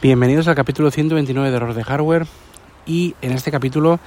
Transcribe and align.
Bienvenidos 0.00 0.46
al 0.46 0.54
capítulo 0.54 0.92
129 0.92 1.50
de 1.50 1.56
Error 1.56 1.74
de 1.74 1.82
Hardware 1.82 2.24
y 2.86 3.16
en 3.20 3.32
este 3.32 3.50
capítulo 3.50 3.98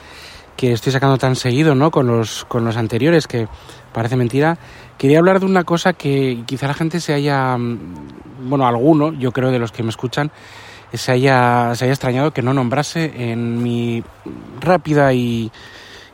que 0.56 0.72
estoy 0.72 0.94
sacando 0.94 1.18
tan 1.18 1.36
seguido 1.36 1.76
¿no? 1.76 1.92
con, 1.92 2.08
los, 2.08 2.46
con 2.46 2.64
los 2.64 2.78
anteriores 2.78 3.28
que 3.28 3.50
parece 3.92 4.16
mentira, 4.16 4.58
quería 4.98 5.20
hablar 5.20 5.42
de 5.42 5.48
una 5.48 5.66
cosa 5.66 5.92
que 5.92 6.44
quizá 6.46 6.68
la 6.68 6.76
gente 6.76 7.02
se 7.02 7.14
haya, 7.14 7.58
mm, 7.58 8.48
bueno, 8.48 8.66
alguno, 8.66 9.12
yo 9.12 9.34
creo 9.34 9.52
de 9.52 9.60
los 9.60 9.74
que 9.74 9.84
me 9.84 9.90
escuchan, 9.90 10.32
se 10.94 11.12
haya, 11.12 11.76
se 11.76 11.84
haya 11.84 11.94
extrañado 11.94 12.32
que 12.32 12.42
no 12.42 12.54
nombrase 12.54 13.12
en 13.30 13.62
mi 13.62 14.02
rápida 14.62 15.12
y, 15.14 15.52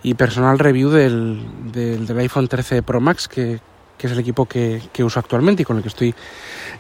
y 0.02 0.16
personal 0.16 0.58
review 0.58 0.90
del, 0.90 1.40
del, 1.72 2.18
iPhone 2.18 2.48
13 2.48 2.82
Pro 2.82 3.00
Max, 3.00 3.28
que, 3.28 3.60
que 3.96 4.08
es 4.08 4.14
el 4.14 4.18
equipo 4.18 4.48
que, 4.48 4.82
que, 4.92 5.04
uso 5.04 5.20
actualmente 5.20 5.62
y 5.62 5.66
con 5.66 5.78
el 5.78 5.84
que 5.84 5.90
estoy 5.90 6.16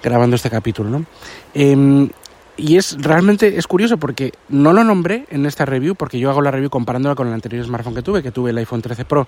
grabando 0.01 0.35
este 0.35 0.49
capítulo. 0.49 0.89
¿no? 0.89 1.05
Eh, 1.53 2.09
y 2.57 2.77
es 2.77 2.97
realmente 2.99 3.57
es 3.57 3.67
curioso 3.67 3.97
porque 3.97 4.33
no 4.49 4.73
lo 4.73 4.83
nombré 4.83 5.25
en 5.29 5.45
esta 5.45 5.65
review 5.65 5.95
porque 5.95 6.19
yo 6.19 6.29
hago 6.29 6.41
la 6.41 6.51
review 6.51 6.69
comparándola 6.69 7.15
con 7.15 7.27
el 7.27 7.33
anterior 7.33 7.63
smartphone 7.63 7.95
que 7.95 8.01
tuve, 8.01 8.23
que 8.23 8.31
tuve 8.31 8.49
el 8.49 8.57
iPhone 8.57 8.81
13 8.81 9.05
Pro, 9.05 9.27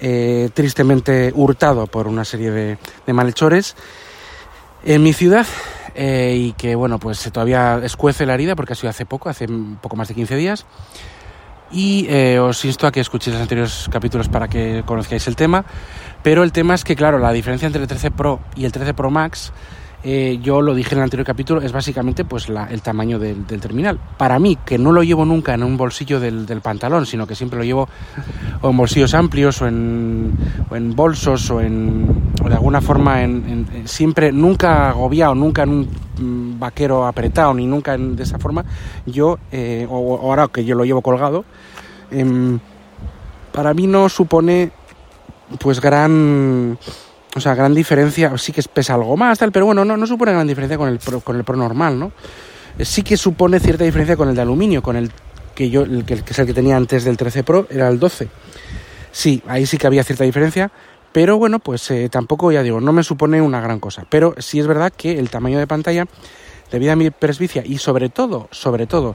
eh, 0.00 0.50
tristemente 0.52 1.32
hurtado 1.34 1.86
por 1.86 2.08
una 2.08 2.24
serie 2.24 2.50
de, 2.50 3.12
malhechores 3.12 3.76
en 4.84 5.02
mi 5.02 5.12
ciudad 5.12 5.46
eh, 5.94 6.36
y 6.36 6.52
que 6.52 6.74
bueno 6.74 6.98
pues 6.98 7.30
todavía 7.32 7.80
escuece 7.82 8.26
la 8.26 8.34
herida 8.34 8.56
porque 8.56 8.72
ha 8.72 8.76
sido 8.76 8.90
hace 8.90 9.06
poco, 9.06 9.28
hace 9.28 9.46
poco 9.80 9.96
más 9.96 10.08
de 10.08 10.14
15 10.14 10.36
días. 10.36 10.66
Y 11.72 12.06
eh, 12.08 12.38
os 12.38 12.64
insto 12.64 12.86
a 12.86 12.92
que 12.92 13.00
escuchéis 13.00 13.34
los 13.34 13.42
anteriores 13.42 13.88
capítulos 13.90 14.28
para 14.28 14.46
que 14.46 14.84
conozcáis 14.86 15.26
el 15.26 15.34
tema. 15.34 15.64
Pero 16.22 16.44
el 16.44 16.52
tema 16.52 16.74
es 16.74 16.84
que, 16.84 16.94
claro, 16.94 17.18
la 17.18 17.32
diferencia 17.32 17.66
entre 17.66 17.82
el 17.82 17.88
13 17.88 18.12
Pro 18.12 18.38
y 18.54 18.66
el 18.66 18.72
13 18.72 18.94
Pro 18.94 19.10
Max 19.10 19.52
eh, 20.08 20.38
yo 20.40 20.62
lo 20.62 20.72
dije 20.72 20.94
en 20.94 20.98
el 20.98 21.02
anterior 21.02 21.26
capítulo, 21.26 21.60
es 21.60 21.72
básicamente 21.72 22.24
pues 22.24 22.48
la, 22.48 22.66
el 22.66 22.80
tamaño 22.80 23.18
del, 23.18 23.44
terminal. 23.44 23.98
Para 24.16 24.38
mí, 24.38 24.56
que 24.64 24.78
no 24.78 24.92
lo 24.92 25.02
llevo 25.02 25.24
nunca 25.24 25.52
en 25.52 25.64
un 25.64 25.76
bolsillo 25.76 26.20
del, 26.20 26.46
pantalón, 26.62 27.06
sino 27.06 27.26
que 27.26 27.34
siempre 27.34 27.58
lo 27.58 27.64
llevo 27.64 27.88
o 28.60 28.70
en 28.70 28.76
bolsillos 28.76 29.14
amplios 29.14 29.60
o 29.62 29.66
en, 29.66 30.30
o 30.70 30.76
en 30.76 30.94
bolsos 30.94 31.50
o, 31.50 31.60
en, 31.60 32.06
o 32.40 32.48
de 32.48 32.54
alguna 32.54 32.80
forma 32.80 33.24
en, 33.24 33.66
siempre, 33.86 34.30
nunca 34.30 34.90
agobiado, 34.90 35.34
nunca 35.34 35.64
en 35.64 35.70
un 35.70 35.88
mm, 36.20 36.60
vaquero 36.60 37.04
apretado, 37.04 37.52
ni 37.54 37.66
nunca 37.66 37.94
en, 37.94 38.14
de 38.14 38.22
esa 38.22 38.38
forma, 38.38 38.64
yo, 39.06 39.40
eh, 39.50 39.88
o, 39.90 39.98
o, 39.98 40.30
ahora 40.30 40.46
que 40.46 40.64
yo 40.64 40.76
lo 40.76 40.84
llevo 40.84 41.02
colgado, 41.02 41.44
eh, 42.12 42.58
para 43.50 43.74
mí 43.74 43.88
no 43.88 44.08
supone 44.08 44.70
pues 45.58 45.80
gran 45.80 46.78
o 47.36 47.40
sea, 47.40 47.54
gran 47.54 47.74
diferencia, 47.74 48.36
sí 48.38 48.50
que 48.50 48.62
pesa 48.62 48.94
algo 48.94 49.16
más, 49.16 49.38
tal, 49.38 49.52
pero 49.52 49.66
bueno, 49.66 49.84
no, 49.84 49.96
no 49.96 50.06
supone 50.06 50.32
gran 50.32 50.46
diferencia 50.46 50.78
con 50.78 50.88
el, 50.88 50.98
Pro, 50.98 51.20
con 51.20 51.36
el 51.36 51.44
Pro 51.44 51.56
normal, 51.56 51.98
¿no? 51.98 52.12
Sí 52.80 53.02
que 53.02 53.18
supone 53.18 53.60
cierta 53.60 53.84
diferencia 53.84 54.16
con 54.16 54.30
el 54.30 54.34
de 54.34 54.42
aluminio, 54.42 54.82
con 54.82 54.96
el 54.96 55.10
que 55.54 55.68
yo, 55.68 55.82
el 55.82 56.04
que, 56.06 56.22
que 56.22 56.32
es 56.32 56.38
el 56.38 56.46
que 56.46 56.54
tenía 56.54 56.76
antes 56.76 57.04
del 57.04 57.16
13 57.16 57.44
Pro, 57.44 57.66
era 57.68 57.88
el 57.88 57.98
12. 57.98 58.28
Sí, 59.12 59.42
ahí 59.48 59.66
sí 59.66 59.76
que 59.76 59.86
había 59.86 60.02
cierta 60.02 60.24
diferencia, 60.24 60.70
pero 61.12 61.36
bueno, 61.36 61.58
pues 61.58 61.90
eh, 61.90 62.08
tampoco, 62.10 62.52
ya 62.52 62.62
digo, 62.62 62.80
no 62.80 62.92
me 62.92 63.02
supone 63.02 63.40
una 63.42 63.60
gran 63.60 63.80
cosa. 63.80 64.06
Pero 64.08 64.34
sí 64.38 64.58
es 64.58 64.66
verdad 64.66 64.92
que 64.94 65.18
el 65.18 65.28
tamaño 65.28 65.58
de 65.58 65.66
pantalla, 65.66 66.06
debido 66.70 66.92
a 66.92 66.96
mi 66.96 67.10
presbicia 67.10 67.62
y 67.66 67.78
sobre 67.78 68.08
todo, 68.08 68.48
sobre 68.50 68.86
todo, 68.86 69.14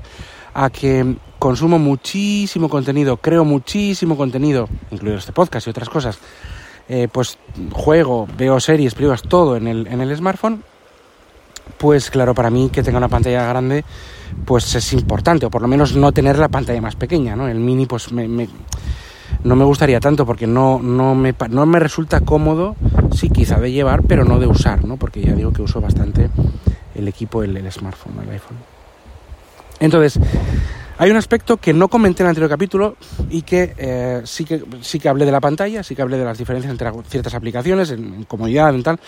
a 0.54 0.70
que 0.70 1.16
consumo 1.40 1.80
muchísimo 1.80 2.70
contenido, 2.70 3.18
creo 3.18 3.46
muchísimo 3.46 4.16
contenido, 4.16 4.70
incluido 4.92 5.18
este 5.18 5.32
podcast 5.32 5.66
y 5.66 5.70
otras 5.72 5.90
cosas, 5.90 6.20
eh, 6.90 7.08
pues 7.12 7.38
juego, 7.72 8.28
veo 8.38 8.60
series, 8.60 8.94
películas, 8.94 9.22
todo 9.24 9.58
en 9.58 9.68
el, 9.68 9.88
en 9.88 10.02
el 10.02 10.16
smartphone, 10.16 10.64
pues 11.78 12.10
claro, 12.10 12.34
para 12.34 12.50
mí 12.50 12.70
que 12.72 12.84
tenga 12.84 12.98
una 12.98 13.08
pantalla 13.08 13.46
grande, 13.48 13.84
pues 14.46 14.76
es 14.76 14.94
importante, 14.94 15.46
o 15.46 15.50
por 15.50 15.62
lo 15.62 15.68
menos 15.68 15.96
no 15.96 16.12
tener 16.12 16.38
la 16.38 16.50
pantalla 16.50 16.82
más 16.82 16.96
pequeña, 16.96 17.36
¿no? 17.36 17.48
El 17.48 17.60
mini, 17.60 17.86
pues 17.86 18.12
me, 18.12 18.28
me, 18.28 18.48
no 19.44 19.56
me 19.56 19.66
gustaría 19.66 20.00
tanto 20.00 20.26
porque 20.26 20.48
no, 20.48 20.80
no, 20.82 21.16
me, 21.16 21.34
no 21.50 21.66
me 21.66 21.80
resulta 21.80 22.22
cómodo, 22.22 22.76
sí, 23.16 23.30
quizá 23.30 23.60
de 23.60 23.72
llevar, 23.72 24.04
pero 24.04 24.24
no 24.26 24.40
de 24.40 24.48
usar, 24.48 24.86
¿no? 24.86 24.98
Porque 24.98 25.22
ya 25.22 25.34
digo 25.34 25.52
que 25.52 25.62
uso 25.62 25.82
bastante 25.82 26.30
el 26.96 27.08
equipo, 27.08 27.44
el, 27.44 27.56
el 27.58 27.72
smartphone, 27.72 28.20
el 28.24 28.30
iPhone. 28.30 28.58
Entonces, 29.80 30.20
hay 31.02 31.10
un 31.10 31.18
aspecto 31.18 31.58
que 31.58 31.74
no 31.74 31.88
comenté 31.88 32.22
en 32.22 32.28
el 32.28 32.30
anterior 32.30 32.48
capítulo 32.52 32.96
y 33.32 33.42
que, 33.42 33.74
eh, 33.76 34.22
sí 34.24 34.46
que 34.46 34.62
sí 34.82 35.00
que 35.00 35.10
hablé 35.10 35.26
de 35.26 35.32
la 35.32 35.42
pantalla, 35.42 35.82
sí 35.82 35.96
que 35.96 36.04
hablé 36.04 36.16
de 36.16 36.26
las 36.26 36.38
diferencias 36.38 36.70
entre 36.72 36.92
ciertas 37.10 37.34
aplicaciones, 37.34 37.90
en, 37.90 38.14
en 38.14 38.24
comodidad, 38.26 38.70
en 38.76 38.84
tal, 38.84 39.00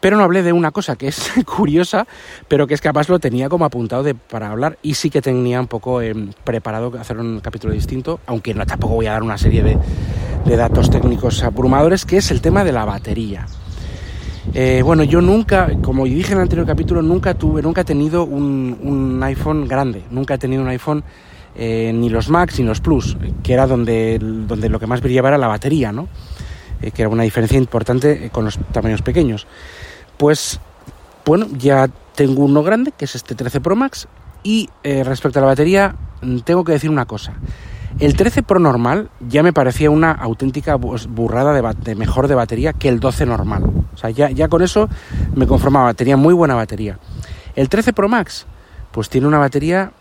pero 0.00 0.16
no 0.16 0.24
hablé 0.24 0.42
de 0.42 0.52
una 0.52 0.72
cosa 0.72 0.96
que 0.96 1.06
es 1.06 1.30
curiosa, 1.46 2.04
pero 2.48 2.66
que 2.66 2.74
es 2.74 2.80
capaz 2.80 3.08
lo 3.08 3.20
tenía 3.20 3.48
como 3.48 3.64
apuntado 3.64 4.12
para 4.28 4.50
hablar 4.50 4.76
y 4.82 4.94
sí 4.94 5.08
que 5.08 5.22
tenía 5.22 5.60
un 5.60 5.68
poco 5.68 6.02
eh, 6.02 6.12
preparado 6.42 6.92
hacer 6.98 7.16
un 7.18 7.38
capítulo 7.38 7.72
distinto, 7.72 8.18
aunque 8.26 8.52
no 8.52 8.66
tampoco 8.66 8.94
voy 8.94 9.06
a 9.06 9.12
dar 9.12 9.22
una 9.22 9.38
serie 9.38 9.62
de 9.62 10.56
datos 10.56 10.90
técnicos 10.90 11.44
abrumadores, 11.44 12.04
que 12.06 12.16
es 12.16 12.32
el 12.32 12.40
tema 12.40 12.64
de 12.64 12.72
la 12.72 12.84
batería. 12.84 13.46
Eh, 14.52 14.82
bueno, 14.84 15.04
yo 15.04 15.20
nunca, 15.20 15.70
como 15.80 16.04
dije 16.04 16.32
en 16.32 16.38
el 16.38 16.42
anterior 16.42 16.66
capítulo, 16.66 17.02
nunca 17.02 17.34
tuve, 17.34 17.62
nunca 17.62 17.80
he 17.80 17.84
tenido 17.84 18.24
un, 18.24 18.78
un 18.82 19.22
iPhone 19.22 19.66
grande, 19.66 20.04
nunca 20.10 20.34
he 20.34 20.38
tenido 20.38 20.62
un 20.62 20.68
iPhone 20.68 21.02
eh, 21.56 21.92
ni 21.94 22.10
los 22.10 22.28
Max 22.28 22.58
ni 22.58 22.66
los 22.66 22.80
Plus, 22.80 23.16
que 23.42 23.52
era 23.52 23.66
donde, 23.66 24.18
donde 24.20 24.68
lo 24.68 24.78
que 24.78 24.86
más 24.86 25.00
brillaba 25.00 25.28
era 25.28 25.38
la 25.38 25.48
batería, 25.48 25.92
¿no? 25.92 26.08
Eh, 26.82 26.90
que 26.90 27.02
era 27.02 27.08
una 27.08 27.22
diferencia 27.22 27.56
importante 27.56 28.28
con 28.30 28.44
los 28.44 28.58
tamaños 28.72 29.02
pequeños. 29.02 29.46
Pues, 30.18 30.60
bueno, 31.24 31.46
ya 31.56 31.88
tengo 32.14 32.44
uno 32.44 32.62
grande, 32.62 32.92
que 32.96 33.06
es 33.06 33.14
este 33.14 33.34
13 33.34 33.60
Pro 33.60 33.76
Max, 33.76 34.06
y 34.42 34.68
respecto 34.82 35.38
a 35.38 35.42
la 35.42 35.48
batería, 35.48 35.96
tengo 36.44 36.64
que 36.64 36.72
decir 36.72 36.90
una 36.90 37.06
cosa. 37.06 37.32
El 38.00 38.16
13 38.16 38.42
Pro 38.42 38.58
normal 38.58 39.10
ya 39.28 39.42
me 39.42 39.52
parecía 39.52 39.90
una 39.90 40.10
auténtica 40.10 40.74
burrada 40.74 41.52
de, 41.52 41.74
de, 41.84 41.94
mejor 41.94 42.26
de 42.26 42.34
batería 42.34 42.72
que 42.72 42.88
el 42.88 42.98
12 42.98 43.26
normal. 43.26 43.64
O 43.94 43.96
sea, 43.96 44.10
ya, 44.10 44.30
ya 44.30 44.48
con 44.48 44.62
eso 44.62 44.88
me 45.34 45.46
conformaba, 45.46 45.94
tenía 45.94 46.16
muy 46.16 46.34
buena 46.34 46.54
batería. 46.54 46.98
El 47.54 47.68
13 47.68 47.92
Pro 47.92 48.08
Max, 48.08 48.46
pues 48.90 49.08
tiene 49.08 49.28
una 49.28 49.38
batería, 49.38 49.92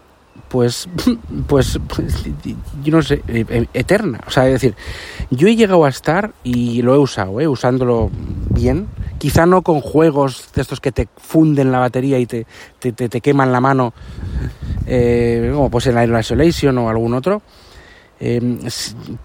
pues, 0.49 0.89
pues, 1.47 1.79
pues 1.87 2.25
yo 2.83 2.91
no 2.91 3.01
sé, 3.03 3.21
eterna. 3.73 4.21
O 4.25 4.31
sea, 4.31 4.47
es 4.47 4.53
decir, 4.53 4.75
yo 5.29 5.47
he 5.47 5.55
llegado 5.55 5.85
a 5.85 5.89
estar, 5.89 6.33
y 6.43 6.81
lo 6.81 6.95
he 6.95 6.97
usado, 6.97 7.39
¿eh? 7.41 7.47
usándolo 7.47 8.09
bien, 8.49 8.87
quizá 9.19 9.45
no 9.45 9.61
con 9.61 9.81
juegos 9.81 10.49
de 10.55 10.61
estos 10.61 10.79
que 10.79 10.91
te 10.91 11.07
funden 11.17 11.71
la 11.71 11.79
batería 11.79 12.19
y 12.19 12.25
te, 12.25 12.45
te, 12.79 12.91
te, 12.91 13.21
queman 13.21 13.51
la 13.51 13.61
mano, 13.61 13.93
eh, 14.85 15.51
como 15.53 15.69
pues 15.69 15.87
en 15.87 15.97
Aero 15.97 16.19
Isolation 16.19 16.77
o 16.79 16.89
algún 16.89 17.13
otro, 17.13 17.41
eh, 18.25 18.69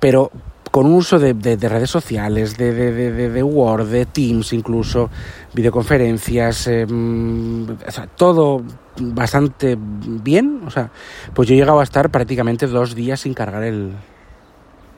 pero 0.00 0.32
con 0.72 0.86
un 0.86 0.94
uso 0.94 1.20
de, 1.20 1.34
de, 1.34 1.56
de 1.56 1.68
redes 1.68 1.88
sociales, 1.88 2.56
de, 2.56 2.72
de, 2.72 3.42
Word, 3.42 3.86
de 3.86 4.06
Teams 4.06 4.52
incluso, 4.52 5.08
videoconferencias, 5.54 6.66
eh, 6.66 6.84
o 6.84 7.90
sea, 7.90 8.08
todo 8.08 8.62
bastante 9.00 9.78
bien. 9.78 10.62
O 10.66 10.70
sea, 10.70 10.90
pues 11.32 11.48
yo 11.48 11.54
he 11.54 11.58
llegado 11.58 11.78
a 11.78 11.84
estar 11.84 12.10
prácticamente 12.10 12.66
dos 12.66 12.96
días 12.96 13.20
sin 13.20 13.34
cargar 13.34 13.62
el, 13.62 13.92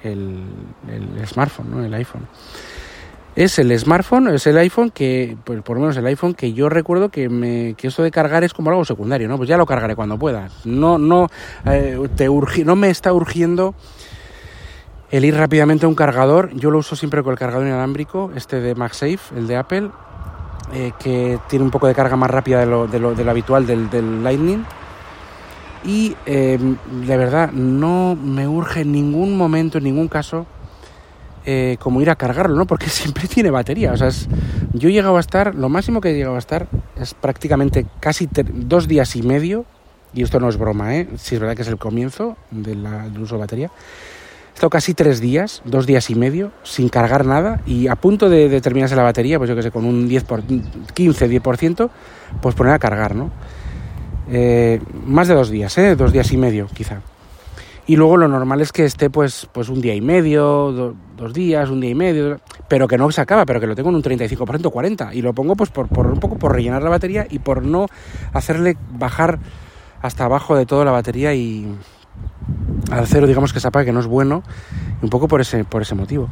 el, 0.03 0.45
el 0.89 1.27
smartphone, 1.27 1.71
¿no? 1.71 1.85
el 1.85 1.93
iPhone. 1.93 2.27
Es 3.37 3.59
el 3.61 3.77
smartphone, 3.79 4.29
es 4.35 4.47
el 4.49 4.59
iPhone 4.59 4.91
que, 4.91 5.37
pues 5.45 5.63
por 5.63 5.77
lo 5.77 5.83
menos 5.83 5.97
el 5.97 6.07
iPhone 6.07 6.35
que 6.35 6.53
yo 6.53 6.69
recuerdo 6.69 7.11
que, 7.11 7.29
me, 7.29 7.75
que 7.75 7.87
esto 7.89 8.03
de 8.03 8.11
cargar 8.11 8.43
es 8.43 8.53
como 8.53 8.71
algo 8.71 8.85
secundario, 8.85 9.29
¿no? 9.29 9.37
Pues 9.37 9.49
ya 9.49 9.57
lo 9.57 9.67
cargaré 9.67 9.95
cuando 9.95 10.19
pueda. 10.19 10.49
No, 10.65 10.99
no, 10.99 11.29
eh, 11.65 11.97
te 12.17 12.29
no 12.65 12.77
me 12.77 12.91
está 12.91 13.13
urgiendo 13.13 13.75
el 15.11 15.25
ir 15.25 15.37
rápidamente 15.37 15.87
a 15.87 15.89
un 15.89 15.95
cargador. 15.95 16.51
Yo 16.55 16.71
lo 16.71 16.79
uso 16.79 16.97
siempre 16.97 17.23
con 17.23 17.33
el 17.33 17.39
cargador 17.39 17.67
inalámbrico, 17.67 18.33
este 18.35 18.61
de 18.61 18.75
MagSafe, 18.75 19.37
el 19.37 19.47
de 19.47 19.57
Apple, 19.57 19.91
eh, 20.73 20.93
que 20.99 21.39
tiene 21.49 21.65
un 21.65 21.71
poco 21.71 21.87
de 21.87 21.95
carga 21.95 22.17
más 22.17 22.31
rápida 22.31 22.61
de 22.61 22.67
lo, 22.67 22.89
de 22.89 22.99
lo, 22.99 23.31
habitual 23.31 23.65
del, 23.65 23.91
del, 23.91 24.25
Lightning. 24.25 24.65
Y 25.85 26.17
eh, 26.27 26.59
de 27.07 27.17
verdad, 27.17 27.53
no 27.53 28.17
me 28.17 28.47
urge 28.47 28.81
en 28.81 28.93
ningún 28.93 29.37
momento, 29.37 29.79
en 29.79 29.85
ningún 29.85 30.09
caso, 30.09 30.47
eh, 31.47 31.77
como 31.81 32.01
ir 32.01 32.11
a 32.11 32.17
cargarlo, 32.17 32.57
¿no? 32.57 32.67
Porque 32.67 32.89
siempre 32.91 33.27
tiene 33.29 33.51
batería. 33.51 33.93
O 33.93 33.97
sea, 33.97 34.09
es, 34.09 34.29
yo 34.73 34.89
he 34.89 34.93
llegado 34.93 35.17
a 35.17 35.21
estar, 35.21 35.55
lo 35.55 35.69
máximo 35.69 36.01
que 36.01 36.11
he 36.11 36.15
llegado 36.15 36.37
a 36.37 36.39
estar 36.39 36.67
es 37.01 37.15
prácticamente 37.15 37.87
casi 38.01 38.29
dos 38.55 38.89
días 38.89 39.17
y 39.17 39.23
medio, 39.23 39.65
y 40.13 40.23
esto 40.23 40.41
no 40.41 40.49
es 40.49 40.57
broma, 40.57 40.97
¿eh? 40.97 41.09
Si 41.17 41.35
es 41.35 41.41
verdad 41.41 41.57
que 41.57 41.63
es 41.63 41.69
el 41.69 41.79
comienzo 41.79 42.37
de 42.51 42.75
la, 42.75 43.09
del 43.09 43.23
uso 43.23 43.37
de 43.37 43.41
batería. 43.41 43.71
He 44.51 44.55
estado 44.55 44.71
casi 44.71 44.93
tres 44.95 45.21
días, 45.21 45.63
dos 45.65 45.87
días 45.87 46.11
y 46.11 46.15
medio, 46.15 46.51
sin 46.65 46.89
cargar 46.89 47.25
nada, 47.25 47.63
y 47.65 47.87
a 47.87 47.97
punto 47.97 48.29
de, 48.29 48.49
de 48.49 48.61
terminarse 48.61 48.97
la 48.97 49.03
batería, 49.03 49.39
pues 49.39 49.49
yo 49.49 49.57
que 49.57 49.63
sé, 49.63 49.71
con 49.71 49.85
un 49.85 50.09
10 50.09 50.25
por, 50.25 50.43
15, 50.43 51.31
10%, 51.31 51.91
pues 52.43 52.55
poner 52.55 52.75
a 52.75 52.79
cargar, 52.79 53.15
¿no? 53.15 53.31
Eh, 54.31 54.81
más 55.07 55.29
de 55.29 55.35
dos 55.35 55.51
días, 55.51 55.77
¿eh? 55.79 55.97
Dos 55.97 56.13
días 56.13 56.31
y 56.33 56.37
medio, 56.37 56.67
quizá. 56.73 57.01
Y 57.87 57.97
luego 57.97 58.17
lo 58.17 58.29
normal 58.29 58.61
es 58.61 58.73
que 58.73 58.85
esté 58.85 59.11
pues, 59.11 59.49
pues 59.53 59.69
un 59.69 59.81
día 59.81 59.95
y 59.95 60.01
medio, 60.01 60.73
do, 60.73 60.95
dos 61.17 61.33
días, 61.33 61.71
un 61.71 61.81
día 61.81 61.91
y 61.91 61.95
medio, 61.95 62.41
pero 62.69 62.87
que 62.87 62.99
no 62.99 63.11
se 63.11 63.21
acaba, 63.21 63.45
pero 63.47 63.61
que 63.61 63.67
lo 63.67 63.75
tengo 63.75 63.89
en 63.89 63.97
un 63.97 64.03
35%, 64.03 64.37
40%. 64.37 65.15
Y 65.15 65.23
lo 65.23 65.33
pongo 65.35 65.57
pues 65.57 65.71
por, 65.71 65.89
por 65.89 66.07
un 66.07 66.21
poco 66.21 66.39
por 66.39 66.53
rellenar 66.53 66.83
la 66.83 66.91
batería 66.91 67.27
y 67.29 67.39
por 67.41 67.65
no 67.65 67.87
hacerle 68.33 68.77
bajar 68.93 69.39
hasta 70.03 70.25
abajo 70.25 70.57
de 70.57 70.67
toda 70.67 70.85
la 70.85 70.93
batería 70.93 71.35
y 71.35 71.67
al 72.91 73.07
cero 73.07 73.27
digamos 73.27 73.53
que 73.53 73.61
se 73.61 73.69
apaga 73.69 73.85
que 73.85 73.93
no 73.93 74.01
es 74.01 74.07
bueno 74.07 74.43
un 75.03 75.09
poco 75.09 75.29
por 75.29 75.41
ese, 75.41 75.65
por 75.65 75.83
ese 75.83 75.95
motivo. 75.95 76.29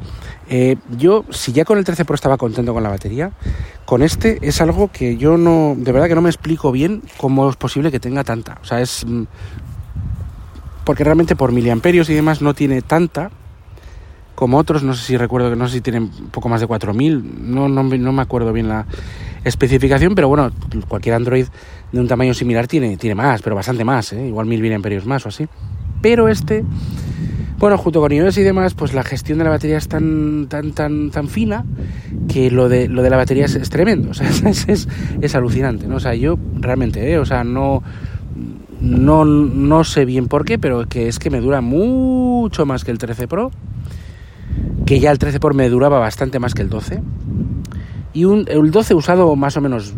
Eh, 0.49 0.77
yo, 0.97 1.25
si 1.31 1.53
ya 1.53 1.65
con 1.65 1.79
el 1.79 1.85
13 1.85 2.05
Pro 2.05 2.15
estaba 2.15 2.37
contento 2.37 2.75
con 2.75 2.83
la 2.83 2.91
batería, 2.91 3.31
con 3.87 4.03
este 4.03 4.39
es 4.43 4.61
algo 4.61 4.91
que 4.93 5.17
yo 5.17 5.39
no, 5.39 5.75
de 5.77 5.93
verdad 5.93 6.09
que 6.09 6.15
no 6.15 6.21
me 6.21 6.29
explico 6.29 6.71
bien 6.71 7.03
cómo 7.17 7.49
es 7.49 7.57
posible 7.57 7.91
que 7.91 8.01
tenga 8.01 8.25
tanta. 8.25 8.59
O 8.63 8.65
sea, 8.65 8.81
es... 8.81 9.07
Porque 10.89 11.05
realmente 11.05 11.37
por 11.37 11.53
miliamperios 11.53 12.09
y 12.09 12.15
demás 12.15 12.41
no 12.41 12.55
tiene 12.55 12.81
tanta 12.81 13.31
como 14.35 14.57
otros, 14.57 14.83
no 14.83 14.95
sé 14.95 15.05
si 15.05 15.17
recuerdo 15.19 15.51
que 15.51 15.57
no 15.57 15.69
sé 15.69 15.75
si 15.75 15.81
tienen 15.83 16.09
poco 16.09 16.49
más 16.49 16.63
de 16.63 16.67
4000, 16.67 17.53
no, 17.53 17.69
no, 17.69 17.83
no 17.83 18.13
me 18.13 18.23
acuerdo 18.23 18.55
bien 18.55 18.69
la 18.69 18.87
especificación, 19.45 20.15
pero 20.15 20.29
bueno, 20.29 20.51
cualquier 20.89 21.17
Android 21.17 21.45
de 21.93 22.01
un 22.01 22.09
tamaño 22.09 22.33
similar 22.33 22.67
tiene, 22.69 22.97
tiene 22.97 23.15
más, 23.15 23.43
pero 23.43 23.55
bastante 23.55 23.85
más, 23.85 24.15
¿eh? 24.15 24.29
igual 24.29 24.47
mil 24.47 24.63
miliamperios 24.63 25.05
más 25.05 25.27
o 25.27 25.29
así. 25.29 25.47
Pero 26.01 26.27
este 26.27 26.65
bueno, 27.59 27.77
junto 27.77 28.01
con 28.01 28.11
iOS 28.11 28.39
y 28.39 28.43
demás, 28.43 28.73
pues 28.73 28.95
la 28.95 29.03
gestión 29.03 29.37
de 29.37 29.45
la 29.45 29.51
batería 29.51 29.77
es 29.77 29.89
tan, 29.89 30.47
tan, 30.49 30.73
tan, 30.73 31.11
tan 31.11 31.29
fina 31.29 31.65
que 32.29 32.51
lo 32.51 32.71
de, 32.71 32.89
lo 32.89 33.03
de 33.03 33.11
la 33.11 33.19
batería 33.19 33.45
es, 33.45 33.69
tremendo. 33.69 34.11
O 34.13 34.15
sea, 34.15 34.29
es, 34.29 34.89
es, 35.21 35.35
alucinante, 35.35 35.87
¿no? 35.87 35.97
O 35.97 36.01
sea, 36.01 36.15
yo 36.15 36.39
realmente, 36.55 37.13
¿eh? 37.13 37.19
O 37.19 37.27
sea, 37.27 37.45
no, 37.45 37.83
no, 38.81 39.25
no 39.25 39.85
sé 39.85 40.05
bien 40.05 40.29
por 40.29 40.45
qué, 40.45 40.59
pero 40.59 40.87
que 40.87 41.09
es 41.09 41.19
que 41.19 41.31
me 41.31 41.41
dura 41.41 41.61
mucho 41.61 42.67
más 42.67 42.85
que 42.85 42.91
el 42.91 42.99
13 42.99 43.29
Pro. 43.29 43.51
Que 44.87 45.01
ya 45.01 45.11
el 45.11 45.19
13 45.19 45.41
Pro 45.41 45.55
me 45.55 45.69
duraba 45.69 45.99
bastante 45.99 46.39
más 46.39 46.55
que 46.55 46.63
el 46.63 46.69
12. 46.69 47.03
Y 48.15 48.25
un, 48.25 48.47
el 48.49 48.71
12 48.71 48.95
usado 48.95 49.35
más 49.37 49.57
o 49.57 49.61
menos 49.61 49.95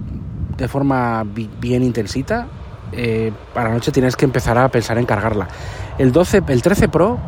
de 0.56 0.68
forma 0.68 1.24
bien 1.24 1.82
intensita, 1.82 2.48
eh, 2.92 3.32
para 3.54 3.68
la 3.68 3.76
noche 3.76 3.92
tienes 3.92 4.16
que 4.16 4.24
empezar 4.24 4.58
a 4.58 4.68
pensar 4.68 4.98
en 4.98 5.06
cargarla. 5.06 5.48
El 5.98 6.12
12, 6.12 6.42
el 6.48 6.62
13 6.62 6.88
Pro 6.88 7.18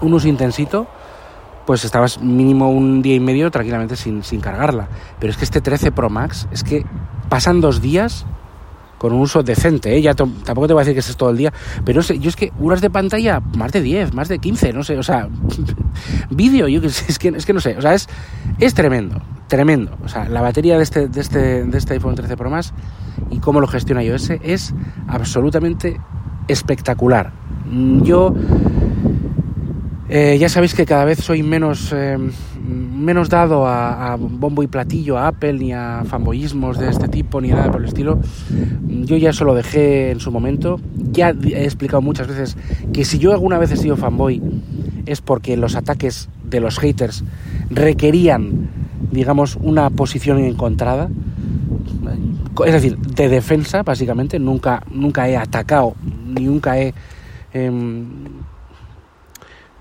un 0.00 0.14
uso 0.14 0.28
intensito, 0.28 0.86
pues 1.66 1.84
estabas 1.84 2.20
mínimo 2.20 2.70
un 2.70 3.02
día 3.02 3.14
y 3.14 3.20
medio 3.20 3.50
tranquilamente 3.50 3.96
sin, 3.96 4.22
sin 4.22 4.40
cargarla. 4.40 4.88
Pero 5.18 5.32
es 5.32 5.36
que 5.36 5.44
este 5.44 5.60
13 5.60 5.92
Pro 5.92 6.08
Max, 6.08 6.48
es 6.50 6.62
que 6.62 6.84
pasan 7.28 7.60
dos 7.60 7.80
días 7.82 8.26
con 8.98 9.12
un 9.12 9.20
uso 9.20 9.42
decente, 9.42 9.96
¿eh? 9.96 10.02
ya 10.02 10.14
tampoco 10.14 10.66
te 10.66 10.74
voy 10.74 10.82
a 10.82 10.84
decir 10.84 10.94
que 10.94 11.00
es 11.00 11.16
todo 11.16 11.30
el 11.30 11.36
día, 11.36 11.52
pero 11.84 11.98
no 11.98 12.02
sé, 12.02 12.18
yo 12.18 12.28
es 12.28 12.36
que 12.36 12.52
horas 12.60 12.80
de 12.80 12.90
pantalla, 12.90 13.40
más 13.56 13.72
de 13.72 13.80
10, 13.80 14.12
más 14.12 14.28
de 14.28 14.38
15, 14.38 14.72
no 14.72 14.82
sé, 14.82 14.98
o 14.98 15.02
sea, 15.02 15.28
vídeo, 16.30 16.68
yo 16.68 16.80
es 16.82 17.18
que, 17.18 17.28
es 17.28 17.46
que 17.46 17.52
no 17.52 17.60
sé, 17.60 17.76
o 17.76 17.82
sea, 17.82 17.94
es, 17.94 18.08
es 18.58 18.74
tremendo, 18.74 19.22
tremendo, 19.46 19.96
o 20.04 20.08
sea, 20.08 20.28
la 20.28 20.42
batería 20.42 20.76
de 20.76 20.82
este, 20.82 21.08
de 21.08 21.20
este, 21.20 21.64
de 21.64 21.78
este 21.78 21.94
iPhone 21.94 22.14
13 22.14 22.36
Pro 22.36 22.50
Max 22.50 22.72
y 23.30 23.38
cómo 23.38 23.60
lo 23.60 23.66
gestiona 23.66 24.02
iOS 24.02 24.30
es 24.42 24.74
absolutamente 25.06 26.00
espectacular. 26.48 27.32
Yo 28.02 28.34
eh, 30.10 30.38
ya 30.38 30.48
sabéis 30.48 30.74
que 30.74 30.86
cada 30.86 31.04
vez 31.04 31.18
soy 31.18 31.42
menos, 31.42 31.92
eh, 31.92 32.16
menos 32.98 33.28
dado 33.28 33.66
a, 33.66 34.16
bombo 34.16 34.62
y 34.62 34.66
platillo, 34.66 35.18
a 35.18 35.28
Apple, 35.28 35.54
ni 35.54 35.72
a 35.72 36.02
fanboyismos 36.06 36.78
de 36.78 36.90
este 36.90 37.08
tipo, 37.08 37.40
ni 37.40 37.48
nada 37.48 37.70
por 37.70 37.80
el 37.80 37.88
estilo. 37.88 38.18
Yo 38.86 39.16
ya 39.16 39.30
eso 39.30 39.44
lo 39.44 39.54
dejé 39.54 40.10
en 40.10 40.20
su 40.20 40.30
momento. 40.30 40.80
Ya 41.12 41.30
he 41.30 41.64
explicado 41.64 42.02
muchas 42.02 42.26
veces 42.26 42.56
que 42.92 43.04
si 43.04 43.18
yo 43.18 43.32
alguna 43.32 43.58
vez 43.58 43.70
he 43.72 43.76
sido 43.76 43.96
fanboy 43.96 44.42
es 45.06 45.20
porque 45.20 45.56
los 45.56 45.76
ataques 45.76 46.28
de 46.44 46.60
los 46.60 46.78
haters 46.78 47.24
requerían, 47.70 48.68
digamos, 49.10 49.56
una 49.56 49.88
posición 49.90 50.38
encontrada. 50.38 51.08
Es 52.66 52.72
decir, 52.72 52.98
de 52.98 53.28
defensa, 53.28 53.82
básicamente. 53.82 54.38
Nunca, 54.38 54.82
nunca 54.90 55.28
he 55.28 55.36
atacado, 55.36 55.94
ni 56.26 56.44
nunca 56.44 56.78
he... 56.78 56.92
Em, 57.54 58.37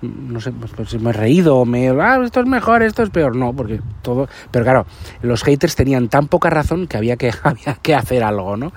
no 0.02 0.40
sé, 0.40 0.52
pues, 0.52 0.72
pues 0.76 1.00
me 1.02 1.10
he 1.10 1.14
reído, 1.14 1.66
me 1.66 1.90
ah, 1.90 2.22
esto 2.24 2.40
es 2.42 2.46
mejor, 2.46 2.84
esto 2.84 3.04
es 3.04 3.10
peor, 3.10 3.36
no, 3.36 3.54
porque 3.54 3.82
todo, 4.02 4.28
pero 4.52 4.64
claro, 4.64 4.86
los 5.22 5.44
haters 5.44 5.76
tenían 5.76 6.08
tan 6.08 6.28
poca 6.28 6.50
razón 6.50 6.88
que 6.88 6.98
había 6.98 7.18
que, 7.18 7.32
había 7.44 7.76
que 7.82 7.96
hacer 7.96 8.24
algo, 8.24 8.58
¿no? 8.58 8.74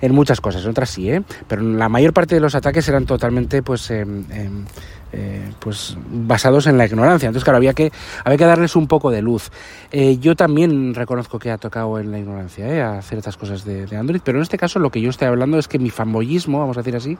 En 0.00 0.14
muchas 0.14 0.40
cosas, 0.40 0.64
en 0.64 0.70
otras 0.70 0.90
sí, 0.90 1.10
¿eh? 1.10 1.22
Pero 1.48 1.62
la 1.62 1.88
mayor 1.88 2.12
parte 2.12 2.34
de 2.34 2.40
los 2.40 2.54
ataques 2.54 2.88
eran 2.88 3.06
totalmente, 3.06 3.62
pues, 3.62 3.90
eh, 3.90 4.06
pues 5.58 5.96
basados 6.10 6.66
en 6.66 6.78
la 6.78 6.86
ignorancia. 6.86 7.26
Entonces, 7.26 7.44
claro, 7.44 7.58
había 7.58 7.74
que, 7.74 7.92
había 8.24 8.38
que 8.38 8.44
darles 8.44 8.76
un 8.76 8.86
poco 8.86 9.10
de 9.10 9.22
luz. 9.22 9.50
Eh, 9.92 10.18
yo 10.18 10.36
también 10.36 10.94
reconozco 10.94 11.38
que 11.38 11.50
ha 11.50 11.58
tocado 11.58 11.98
en 11.98 12.10
la 12.10 12.18
ignorancia 12.18 12.68
¿eh? 12.68 12.82
a 12.82 13.02
ciertas 13.02 13.36
cosas 13.36 13.64
de, 13.64 13.86
Android, 13.96 14.20
pero 14.24 14.38
en 14.38 14.42
este 14.42 14.56
caso 14.56 14.78
lo 14.78 14.90
que 14.90 15.00
yo 15.00 15.10
estoy 15.10 15.28
hablando 15.28 15.58
es 15.58 15.68
que 15.68 15.78
mi 15.78 15.90
fanboyismo, 15.90 16.60
vamos 16.60 16.76
a 16.76 16.80
decir 16.80 16.96
así, 16.96 17.18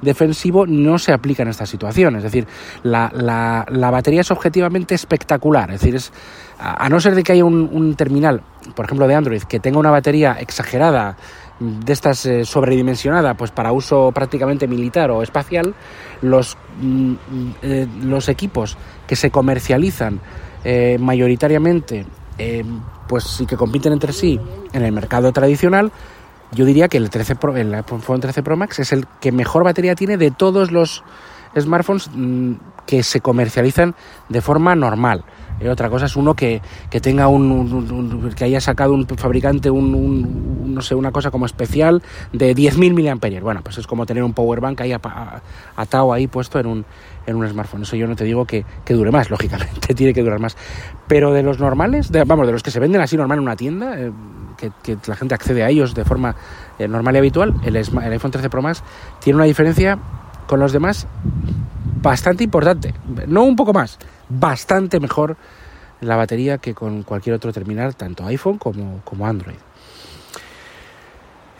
defensivo 0.00 0.66
no 0.66 0.98
se 0.98 1.12
aplica 1.12 1.42
en 1.42 1.48
esta 1.48 1.66
situación. 1.66 2.16
Es 2.16 2.22
decir, 2.22 2.46
la, 2.82 3.10
la, 3.14 3.66
la 3.68 3.90
batería 3.90 4.20
es 4.20 4.30
objetivamente 4.30 4.94
espectacular. 4.94 5.70
Es 5.70 5.80
decir, 5.80 5.96
es, 5.96 6.12
a, 6.58 6.88
no 6.88 7.00
ser 7.00 7.14
de 7.14 7.22
que 7.22 7.32
haya 7.32 7.44
un 7.44 7.94
terminal, 7.96 8.42
por 8.74 8.84
ejemplo, 8.84 9.08
de 9.08 9.14
Android, 9.14 9.42
que 9.42 9.58
tenga 9.58 9.78
una 9.78 9.90
batería 9.90 10.36
exagerada, 10.38 11.16
de 11.62 11.92
estas 11.92 12.26
eh, 12.26 12.44
sobredimensionada 12.44 13.34
pues 13.34 13.50
para 13.50 13.72
uso 13.72 14.10
prácticamente 14.12 14.66
militar 14.66 15.10
o 15.10 15.22
espacial 15.22 15.74
los, 16.20 16.56
mm, 16.80 17.14
eh, 17.62 17.86
los 18.02 18.28
equipos 18.28 18.76
que 19.06 19.16
se 19.16 19.30
comercializan 19.30 20.20
eh, 20.64 20.98
mayoritariamente 21.00 22.06
pues 23.06 23.40
y 23.40 23.46
que 23.46 23.56
compiten 23.56 23.92
entre 23.92 24.12
sí 24.12 24.40
en 24.72 24.82
el 24.82 24.90
mercado 24.90 25.30
tradicional 25.32 25.92
yo 26.50 26.64
diría 26.64 26.88
que 26.88 26.96
el 26.96 27.08
13 27.08 27.36
Pro, 27.36 27.56
el 27.56 27.72
iPhone 27.72 28.20
13 28.20 28.42
Pro 28.42 28.56
Max 28.56 28.80
es 28.80 28.92
el 28.92 29.06
que 29.20 29.30
mejor 29.30 29.62
batería 29.62 29.94
tiene 29.94 30.16
de 30.16 30.32
todos 30.32 30.72
los 30.72 31.04
smartphones 31.56 32.10
mm, 32.12 32.54
que 32.86 33.02
se 33.02 33.20
comercializan 33.20 33.94
de 34.28 34.40
forma 34.40 34.74
normal 34.74 35.24
eh, 35.62 35.68
otra 35.68 35.88
cosa 35.88 36.06
es 36.06 36.16
uno 36.16 36.34
que, 36.34 36.60
tenga 37.00 37.28
un, 37.28 38.32
que 38.36 38.44
haya 38.44 38.60
sacado 38.60 38.94
un 38.94 39.06
fabricante 39.06 39.70
un, 39.70 40.74
no 40.74 40.82
sé, 40.82 40.94
una 40.94 41.12
cosa 41.12 41.30
como 41.30 41.46
especial 41.46 42.02
de 42.32 42.54
10.000 42.54 42.94
miliamperios. 42.94 43.42
Bueno, 43.42 43.60
pues 43.62 43.78
es 43.78 43.86
como 43.86 44.06
tener 44.06 44.22
un 44.22 44.32
power 44.32 44.60
bank 44.60 44.80
ahí 44.80 44.92
atado 45.76 46.12
ahí 46.12 46.26
puesto 46.26 46.58
en 46.58 46.66
un, 46.66 46.84
en 47.26 47.36
un 47.36 47.48
smartphone. 47.48 47.82
Eso 47.82 47.96
yo 47.96 48.06
no 48.06 48.16
te 48.16 48.24
digo 48.24 48.44
que, 48.44 48.64
dure 48.88 49.10
más, 49.10 49.30
lógicamente, 49.30 49.94
tiene 49.94 50.12
que 50.12 50.22
durar 50.22 50.40
más. 50.40 50.56
Pero 51.06 51.32
de 51.32 51.42
los 51.42 51.58
normales, 51.58 52.10
vamos, 52.26 52.46
de 52.46 52.52
los 52.52 52.62
que 52.62 52.70
se 52.70 52.80
venden 52.80 53.00
así 53.00 53.16
normal 53.16 53.38
en 53.38 53.44
una 53.44 53.56
tienda, 53.56 53.98
eh, 53.98 54.12
que, 54.56 54.96
la 55.06 55.16
gente 55.16 55.34
accede 55.34 55.62
a 55.62 55.68
ellos 55.68 55.94
de 55.94 56.04
forma 56.04 56.34
eh, 56.78 56.88
normal 56.88 57.14
y 57.14 57.18
habitual, 57.18 57.54
el, 57.64 57.76
el 57.76 58.12
iPhone 58.12 58.30
13 58.30 58.50
Pro 58.50 58.62
Max 58.62 58.82
tiene 59.20 59.36
una 59.36 59.44
diferencia 59.44 59.98
con 60.46 60.60
los 60.60 60.72
demás 60.72 61.06
bastante 62.02 62.44
importante. 62.44 62.92
No 63.26 63.44
un 63.44 63.56
poco 63.56 63.72
más, 63.72 63.98
bastante 64.28 65.00
mejor 65.00 65.36
la 66.00 66.16
batería 66.16 66.58
que 66.58 66.74
con 66.74 67.02
cualquier 67.04 67.36
otro 67.36 67.52
terminal, 67.52 67.94
tanto 67.96 68.26
iPhone 68.26 68.58
como, 68.58 69.00
como 69.04 69.26
Android. 69.26 69.56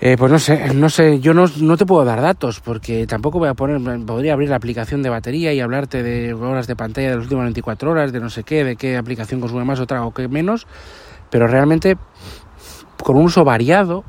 Eh, 0.04 0.16
pues 0.18 0.32
no 0.32 0.40
sé, 0.40 0.74
no 0.74 0.90
sé, 0.90 1.20
yo 1.20 1.32
no, 1.32 1.44
no, 1.60 1.76
te 1.76 1.86
puedo 1.86 2.04
dar 2.04 2.20
datos 2.20 2.58
porque 2.58 3.06
tampoco 3.06 3.38
voy 3.38 3.48
a 3.48 3.54
poner, 3.54 4.04
podría 4.04 4.32
abrir 4.32 4.48
la 4.48 4.56
aplicación 4.56 5.00
de 5.00 5.08
batería 5.08 5.52
y 5.52 5.60
hablarte 5.60 6.02
de 6.02 6.34
horas 6.34 6.66
de 6.66 6.74
pantalla 6.74 7.10
de 7.10 7.14
las 7.14 7.22
últimas 7.22 7.44
24 7.44 7.88
horas, 7.88 8.12
de 8.12 8.18
no 8.18 8.28
sé 8.28 8.42
qué, 8.42 8.64
de 8.64 8.74
qué 8.74 8.96
aplicación 8.96 9.40
consume 9.40 9.64
más 9.64 9.78
otra 9.78 10.04
o 10.04 10.12
qué 10.12 10.26
menos, 10.26 10.66
pero 11.30 11.46
realmente 11.46 11.96
con 13.00 13.16
un 13.16 13.26
uso 13.26 13.44
variado, 13.44 14.02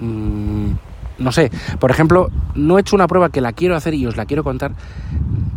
mmm, 0.00 0.72
no 1.16 1.32
sé, 1.32 1.50
por 1.80 1.90
ejemplo, 1.90 2.28
no 2.54 2.76
he 2.76 2.82
hecho 2.82 2.94
una 2.94 3.06
prueba 3.06 3.30
que 3.30 3.40
la 3.40 3.54
quiero 3.54 3.74
hacer 3.74 3.94
y 3.94 4.04
os 4.04 4.18
la 4.18 4.26
quiero 4.26 4.44
contar, 4.44 4.72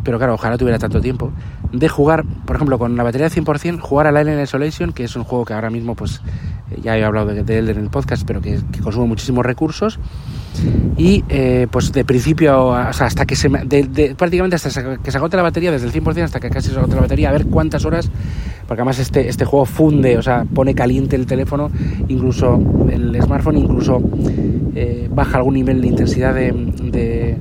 pero 0.03 0.17
claro, 0.17 0.35
ojalá 0.35 0.57
tuviera 0.57 0.79
tanto 0.79 1.01
tiempo, 1.01 1.31
de 1.71 1.87
jugar, 1.87 2.23
por 2.45 2.55
ejemplo, 2.55 2.79
con 2.79 2.95
la 2.95 3.03
batería 3.03 3.29
de 3.29 3.41
100%, 3.41 3.79
jugar 3.79 4.07
a 4.07 4.09
Alien 4.09 4.41
Isolation, 4.41 4.91
que 4.91 5.03
es 5.03 5.15
un 5.15 5.23
juego 5.23 5.45
que 5.45 5.53
ahora 5.53 5.69
mismo, 5.69 5.95
pues, 5.95 6.21
eh, 6.71 6.79
ya 6.81 6.97
he 6.97 7.03
hablado 7.03 7.27
de, 7.27 7.57
él 7.57 7.69
en 7.69 7.77
el 7.77 7.89
podcast, 7.89 8.23
pero 8.25 8.41
que, 8.41 8.59
consume 8.81 9.07
muchísimos 9.07 9.45
recursos, 9.45 9.99
y 10.97 11.23
eh, 11.29 11.67
pues 11.71 11.91
de 11.91 12.03
principio, 12.03 12.67
o 12.67 12.93
sea, 12.93 13.07
hasta 13.07 13.25
que 13.25 13.35
se, 13.35 13.49
de, 13.49 14.15
prácticamente 14.17 14.55
hasta 14.55 14.97
que 14.97 15.11
se 15.11 15.17
agote 15.17 15.37
la 15.37 15.43
batería, 15.43 15.71
desde 15.71 15.87
el 15.87 15.93
100% 15.93 16.23
hasta 16.23 16.39
que 16.39 16.49
casi 16.49 16.69
se 16.69 16.77
agote 16.77 16.95
la 16.95 17.01
batería, 17.01 17.29
a 17.29 17.31
ver 17.31 17.45
cuántas 17.45 17.85
horas, 17.85 18.09
porque 18.67 18.81
además 18.81 18.99
este, 18.99 19.29
este 19.29 19.45
juego 19.45 19.65
funde, 19.65 20.17
o 20.17 20.21
sea, 20.21 20.45
pone 20.45 20.73
caliente 20.73 21.15
el 21.15 21.25
teléfono, 21.25 21.69
incluso 22.07 22.59
el 22.91 23.21
smartphone, 23.21 23.57
incluso 23.57 24.01
eh, 24.75 25.07
baja 25.11 25.37
algún 25.37 25.53
nivel 25.53 25.81
de 25.81 25.87
intensidad 25.87 26.33
de 26.33 27.37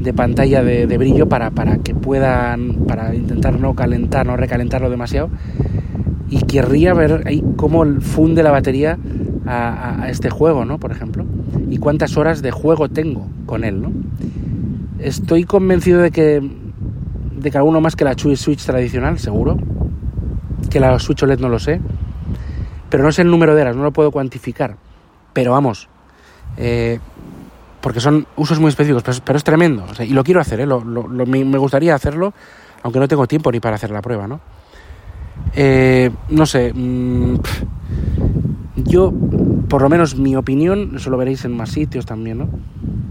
de 0.00 0.14
pantalla 0.14 0.62
de, 0.62 0.98
brillo 0.98 1.28
para, 1.28 1.50
para, 1.50 1.78
que 1.78 1.94
puedan, 1.94 2.86
para 2.86 3.14
intentar 3.14 3.60
no 3.60 3.74
calentar, 3.74 4.26
no 4.26 4.36
recalentarlo 4.36 4.88
demasiado. 4.88 5.30
Y 6.30 6.42
querría 6.42 6.94
ver 6.94 7.24
ahí 7.26 7.44
cómo 7.56 7.84
funde 8.00 8.42
la 8.42 8.50
batería 8.50 8.98
a, 9.46 10.06
este 10.08 10.30
juego, 10.30 10.64
¿no? 10.64 10.78
Por 10.78 10.92
ejemplo. 10.92 11.26
Y 11.68 11.78
cuántas 11.78 12.16
horas 12.16 12.40
de 12.40 12.50
juego 12.50 12.88
tengo 12.88 13.26
con 13.46 13.64
él, 13.64 13.82
¿no? 13.82 13.92
Estoy 14.98 15.44
convencido 15.44 16.00
de 16.00 16.10
que, 16.10 16.40
de 17.36 17.50
que 17.50 17.58
alguno 17.58 17.80
más 17.80 17.94
que 17.94 18.04
la 18.04 18.14
Switch 18.16 18.64
tradicional, 18.64 19.18
seguro. 19.18 19.58
Que 20.70 20.80
la 20.80 20.98
Switch 20.98 21.22
OLED 21.22 21.40
no 21.40 21.48
lo 21.48 21.58
sé. 21.58 21.80
Pero 22.88 23.02
no 23.02 23.12
sé 23.12 23.22
el 23.22 23.30
número 23.30 23.54
de 23.54 23.62
horas, 23.62 23.76
no 23.76 23.82
lo 23.82 23.92
puedo 23.92 24.10
cuantificar. 24.10 24.76
Pero 25.32 25.52
vamos, 25.52 25.88
eh, 26.56 26.98
porque 27.80 28.00
son 28.00 28.26
usos 28.36 28.60
muy 28.60 28.68
específicos, 28.68 29.02
pero, 29.24 29.38
es 29.38 29.44
tremendo. 29.44 29.86
y 30.00 30.12
lo 30.12 30.24
quiero 30.24 30.40
hacer, 30.40 30.60
¿eh? 30.60 30.66
me 30.66 31.58
gustaría 31.58 31.94
hacerlo, 31.94 32.32
aunque 32.82 32.98
no 32.98 33.08
tengo 33.08 33.26
tiempo 33.26 33.50
ni 33.50 33.60
para 33.60 33.76
hacer 33.76 33.90
la 33.90 34.02
prueba, 34.02 34.26
¿no? 34.26 34.40
Eh, 35.54 36.10
no 36.28 36.46
sé, 36.46 36.72
mm, 36.74 37.34
yo, 38.76 39.12
por 39.68 39.82
lo 39.82 39.88
menos 39.88 40.16
mi 40.16 40.36
opinión, 40.36 40.92
eso 40.96 41.10
lo 41.10 41.16
veréis 41.16 41.44
en 41.44 41.56
más 41.56 41.70
sitios 41.70 42.06
también, 42.06 42.38
¿no? 42.38 42.48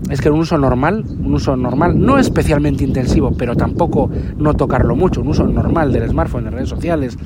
Es 0.10 0.22
que 0.22 0.30
un 0.30 0.40
uso 0.40 0.58
normal, 0.58 1.06
un 1.20 1.34
uso 1.34 1.56
normal, 1.56 2.00
no 2.00 2.18
especialmente 2.18 2.84
intensivo, 2.84 3.32
pero 3.38 3.56
tampoco 3.56 4.10
no 4.38 4.54
tocarlo 4.56 4.96
mucho, 4.96 5.22
un 5.22 5.28
uso 5.28 5.46
normal 5.46 5.92
del 5.92 6.10
smartphone, 6.10 6.46
de 6.46 6.50
redes 6.52 6.70
sociales, 6.70 7.18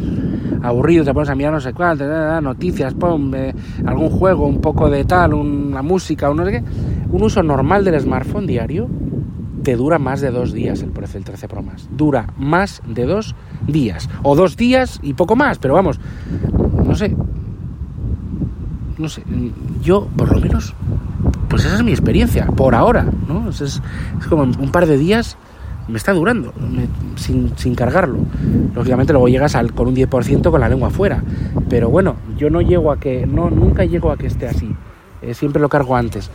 aburrido, 0.62 1.06
te 1.06 1.14
pones 1.14 1.30
a 1.30 1.36
mirar 1.36 1.54
no 1.54 1.62
sé 1.62 1.74
cuál, 1.74 1.98
noticias, 2.44 2.94
pum, 2.94 3.32
algún 3.86 4.10
juego, 4.10 4.48
un 4.48 4.60
poco 4.60 4.90
de 4.90 5.06
tal, 5.06 5.34
una 5.34 5.82
música, 5.82 6.30
un 6.30 6.38
no 6.38 6.46
sé 6.46 6.52
qué. 6.52 6.64
Un 7.14 7.22
uso 7.22 7.44
normal 7.44 7.86
del 7.86 8.00
smartphone 8.02 8.48
diario 8.48 8.90
te 9.62 9.76
dura 9.76 10.00
más 10.00 10.20
de 10.20 10.32
dos 10.32 10.52
días 10.52 10.82
el 10.82 10.90
precio 10.90 11.14
del 11.14 11.26
13 11.26 11.48
Pro 11.48 11.62
Max. 11.62 11.88
Dura 11.92 12.26
más 12.40 12.82
de 12.88 13.06
dos 13.06 13.36
días. 13.68 14.10
O 14.24 14.36
dos 14.36 14.58
días 14.58 15.00
y 15.04 15.14
poco 15.14 15.36
más, 15.36 15.60
pero 15.60 15.76
vamos, 15.76 16.00
no 16.84 16.96
sé. 16.96 17.16
No 18.98 19.08
sé, 19.10 19.24
yo 19.84 20.08
por 20.18 20.32
lo 20.32 20.42
menos, 20.42 20.74
pues 21.50 21.66
esa 21.66 21.76
es 21.76 21.84
mi 21.84 21.92
experiencia, 21.92 22.48
por 22.48 22.74
ahora, 22.74 23.06
¿no? 23.28 23.48
Es, 23.50 23.80
como 24.28 24.44
un 24.44 24.72
par 24.72 24.88
de 24.88 24.98
días 24.98 25.38
me 25.88 25.98
está 25.98 26.14
durando 26.14 26.52
sin, 27.16 27.56
sin, 27.58 27.76
cargarlo. 27.76 28.18
Lógicamente 28.74 29.14
luego 29.14 29.28
llegas 29.28 29.54
al, 29.54 29.74
con 29.74 29.88
un 29.88 29.96
10% 29.96 30.50
con 30.50 30.60
la 30.60 30.68
lengua 30.68 30.88
afuera. 30.88 31.24
Pero 31.70 31.90
bueno, 31.90 32.16
yo 32.38 32.50
no 32.50 32.62
llego 32.62 32.92
a 32.92 33.00
que, 33.00 33.28
no, 33.28 33.52
nunca 33.52 33.86
llego 33.86 34.12
a 34.12 34.18
que 34.18 34.26
esté 34.26 34.48
así. 34.48 34.76
Eh, 35.22 35.36
siempre 35.36 35.62
lo 35.62 35.70
cargo 35.70 35.96
antes. 35.96 36.32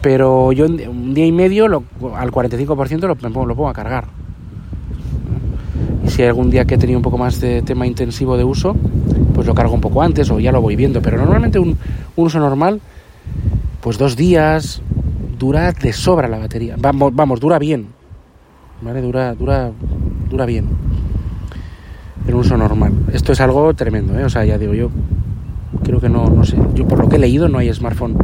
Pero 0.00 0.52
yo 0.52 0.66
un 0.66 1.14
día 1.14 1.26
y 1.26 1.32
medio 1.32 1.66
lo, 1.66 1.82
al 2.14 2.30
45% 2.30 3.00
lo, 3.00 3.46
lo 3.46 3.54
pongo 3.56 3.68
a 3.68 3.72
cargar. 3.72 4.06
Y 6.04 6.10
si 6.10 6.22
hay 6.22 6.28
algún 6.28 6.50
día 6.50 6.64
que 6.64 6.76
he 6.76 6.78
tenido 6.78 6.98
un 6.98 7.02
poco 7.02 7.18
más 7.18 7.40
de 7.40 7.62
tema 7.62 7.86
intensivo 7.86 8.36
de 8.36 8.44
uso, 8.44 8.76
pues 9.34 9.46
lo 9.46 9.54
cargo 9.54 9.74
un 9.74 9.80
poco 9.80 10.02
antes 10.02 10.30
o 10.30 10.38
ya 10.38 10.52
lo 10.52 10.60
voy 10.60 10.76
viendo. 10.76 11.02
Pero 11.02 11.16
normalmente 11.16 11.58
un, 11.58 11.76
un 12.16 12.26
uso 12.26 12.38
normal, 12.38 12.80
pues 13.80 13.98
dos 13.98 14.16
días, 14.16 14.82
dura 15.38 15.72
de 15.72 15.92
sobra 15.92 16.28
la 16.28 16.38
batería. 16.38 16.76
Vamos, 16.78 17.14
vamos, 17.14 17.40
dura 17.40 17.58
bien 17.58 17.98
¿vale? 18.80 19.00
Dura, 19.02 19.34
dura, 19.34 19.70
dura 20.30 20.46
bien. 20.46 20.66
En 22.26 22.34
uso 22.34 22.56
normal. 22.56 22.92
Esto 23.12 23.32
es 23.32 23.40
algo 23.40 23.72
tremendo, 23.74 24.18
¿eh? 24.18 24.24
O 24.24 24.28
sea, 24.28 24.44
ya 24.44 24.58
digo, 24.58 24.74
yo 24.74 24.90
creo 25.82 26.00
que 26.00 26.08
no, 26.08 26.28
no 26.28 26.44
sé. 26.44 26.56
Yo 26.74 26.86
por 26.86 26.98
lo 26.98 27.08
que 27.08 27.16
he 27.16 27.18
leído 27.18 27.48
no 27.48 27.58
hay 27.58 27.72
smartphone 27.72 28.16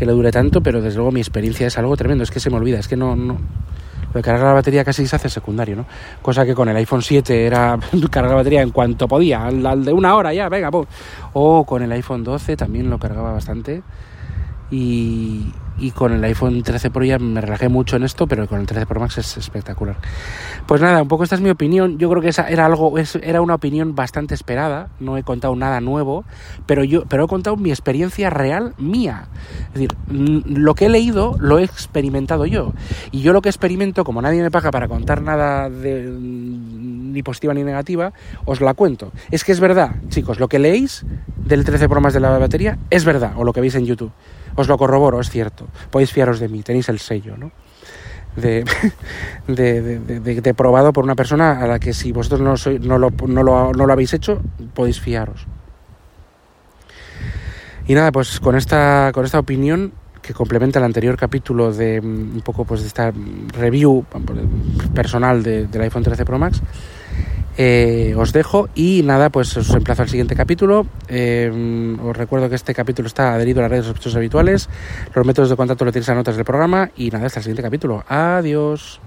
que 0.00 0.06
le 0.06 0.12
dure 0.12 0.32
tanto, 0.32 0.62
pero 0.62 0.80
desde 0.80 0.96
luego 0.96 1.12
mi 1.12 1.20
experiencia 1.20 1.66
es 1.66 1.76
algo 1.76 1.94
tremendo. 1.94 2.24
Es 2.24 2.30
que 2.30 2.40
se 2.40 2.48
me 2.48 2.56
olvida, 2.56 2.78
es 2.78 2.88
que 2.88 2.96
no, 2.96 3.14
no, 3.14 3.34
lo 3.34 4.14
de 4.14 4.22
cargar 4.22 4.46
la 4.46 4.54
batería 4.54 4.82
casi 4.82 5.06
se 5.06 5.14
hace 5.14 5.28
secundario, 5.28 5.76
¿no? 5.76 5.84
Cosa 6.22 6.46
que 6.46 6.54
con 6.54 6.70
el 6.70 6.76
iPhone 6.76 7.02
7 7.02 7.44
era 7.44 7.78
cargar 8.10 8.30
la 8.30 8.36
batería 8.36 8.62
en 8.62 8.70
cuanto 8.70 9.06
podía, 9.06 9.44
al, 9.44 9.84
de 9.84 9.92
una 9.92 10.14
hora 10.14 10.32
ya, 10.32 10.48
venga, 10.48 10.70
O 11.34 11.66
con 11.66 11.82
el 11.82 11.92
iPhone 11.92 12.24
12 12.24 12.56
también 12.56 12.88
lo 12.88 12.98
cargaba 12.98 13.34
bastante. 13.34 13.82
Y, 14.70 15.52
y 15.80 15.90
con 15.92 16.12
el 16.12 16.22
iPhone 16.24 16.62
13 16.62 16.90
Pro 16.90 17.04
ya 17.04 17.18
me 17.18 17.40
relajé 17.40 17.68
mucho 17.68 17.96
en 17.96 18.04
esto, 18.04 18.26
pero 18.26 18.46
con 18.46 18.60
el 18.60 18.66
13 18.66 18.86
Pro 18.86 19.00
Max 19.00 19.18
es 19.18 19.36
espectacular. 19.36 19.96
Pues 20.66 20.80
nada, 20.80 21.02
un 21.02 21.08
poco 21.08 21.24
esta 21.24 21.34
es 21.34 21.40
mi 21.40 21.50
opinión. 21.50 21.98
Yo 21.98 22.10
creo 22.10 22.22
que 22.22 22.28
esa 22.28 22.48
era 22.48 22.66
algo, 22.66 22.94
era 22.98 23.40
una 23.40 23.54
opinión 23.54 23.94
bastante 23.94 24.34
esperada. 24.34 24.90
No 25.00 25.16
he 25.16 25.22
contado 25.22 25.56
nada 25.56 25.80
nuevo, 25.80 26.24
pero 26.66 26.84
yo, 26.84 27.04
pero 27.06 27.24
he 27.24 27.28
contado 27.28 27.56
mi 27.56 27.70
experiencia 27.70 28.30
real 28.30 28.74
mía. 28.78 29.28
Es 29.68 29.74
decir, 29.74 29.96
lo 30.08 30.74
que 30.74 30.86
he 30.86 30.88
leído 30.88 31.36
lo 31.40 31.58
he 31.58 31.64
experimentado 31.64 32.46
yo. 32.46 32.72
Y 33.10 33.22
yo 33.22 33.32
lo 33.32 33.40
que 33.40 33.48
experimento, 33.48 34.04
como 34.04 34.22
nadie 34.22 34.42
me 34.42 34.50
paga 34.50 34.70
para 34.70 34.86
contar 34.86 35.22
nada 35.22 35.70
de, 35.70 36.02
ni 36.10 37.22
positiva 37.22 37.54
ni 37.54 37.64
negativa, 37.64 38.12
os 38.44 38.60
la 38.60 38.74
cuento. 38.74 39.12
Es 39.30 39.44
que 39.44 39.52
es 39.52 39.60
verdad, 39.60 39.96
chicos, 40.08 40.38
lo 40.38 40.48
que 40.48 40.58
leéis 40.58 41.04
del 41.36 41.64
13 41.64 41.88
Pro 41.88 42.00
Max 42.00 42.14
de 42.14 42.20
la 42.20 42.38
batería 42.38 42.78
es 42.90 43.04
verdad, 43.04 43.32
o 43.36 43.44
lo 43.44 43.52
que 43.52 43.60
veis 43.60 43.74
en 43.74 43.86
YouTube. 43.86 44.12
Os 44.56 44.68
lo 44.68 44.76
corroboro, 44.78 45.20
es 45.20 45.30
cierto. 45.30 45.66
Podéis 45.90 46.12
fiaros 46.12 46.40
de 46.40 46.48
mí, 46.48 46.62
tenéis 46.62 46.88
el 46.88 46.98
sello, 46.98 47.36
¿no? 47.36 47.50
De, 48.36 49.98
de, 49.98 50.54
probado 50.54 50.92
por 50.92 51.02
una 51.02 51.16
persona 51.16 51.60
a 51.60 51.66
la 51.66 51.80
que 51.80 51.92
si 51.92 52.12
vosotros 52.12 52.40
no, 52.40 52.56
sois, 52.56 52.80
no, 52.80 52.96
lo, 52.96 53.10
no, 53.26 53.42
lo, 53.42 53.72
no 53.72 53.86
lo 53.86 53.92
habéis 53.92 54.14
hecho, 54.14 54.40
podéis 54.72 55.00
fiaros. 55.00 55.48
Y 57.88 57.94
nada, 57.94 58.12
pues 58.12 58.38
con 58.38 58.54
esta, 58.54 59.10
con 59.12 59.24
esta 59.24 59.40
opinión 59.40 59.92
que 60.22 60.32
complementa 60.32 60.78
el 60.78 60.84
anterior 60.84 61.16
capítulo 61.16 61.72
de 61.72 62.00
mm, 62.00 62.36
un 62.36 62.42
poco 62.42 62.64
pues 62.64 62.82
de 62.82 62.86
esta 62.86 63.12
review 63.58 64.04
personal 64.94 65.42
del 65.42 65.80
iPhone 65.80 66.04
13 66.04 66.24
Pro 66.24 66.38
Max, 66.38 66.62
eh, 67.56 68.14
os 68.16 68.32
dejo 68.32 68.68
y 68.74 69.02
nada, 69.04 69.30
pues 69.30 69.56
os 69.56 69.70
emplazo 69.70 70.02
al 70.02 70.08
siguiente 70.08 70.34
capítulo. 70.34 70.86
Eh, 71.08 71.96
os 72.02 72.16
recuerdo 72.16 72.48
que 72.48 72.54
este 72.54 72.74
capítulo 72.74 73.06
está 73.06 73.34
adherido 73.34 73.60
a 73.60 73.62
las 73.62 73.70
redes 73.70 73.86
sospechosos 73.86 74.16
habituales. 74.16 74.68
Los 75.14 75.26
métodos 75.26 75.50
de 75.50 75.56
contacto 75.56 75.84
lo 75.84 75.92
tenéis 75.92 76.08
en 76.08 76.16
notas 76.16 76.36
del 76.36 76.44
programa 76.44 76.90
y 76.96 77.10
nada, 77.10 77.26
hasta 77.26 77.40
el 77.40 77.44
siguiente 77.44 77.62
capítulo. 77.62 78.04
Adiós. 78.08 79.00